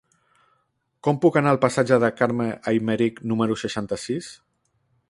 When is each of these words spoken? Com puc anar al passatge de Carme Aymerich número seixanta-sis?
Com 1.07 1.19
puc 1.25 1.37
anar 1.41 1.53
al 1.55 1.61
passatge 1.65 2.01
de 2.05 2.09
Carme 2.23 2.49
Aymerich 2.73 3.21
número 3.35 3.61
seixanta-sis? 3.67 4.33